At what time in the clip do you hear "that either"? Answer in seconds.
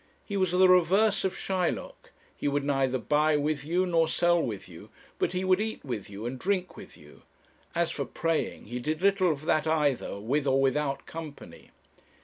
9.45-10.19